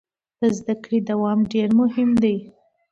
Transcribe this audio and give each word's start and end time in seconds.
د 0.39 0.41
زده 0.57 0.73
کړې 0.83 0.99
دوام 1.09 1.39
ډیر 1.53 1.69
مهم 1.81 2.09
دی. 2.23 2.37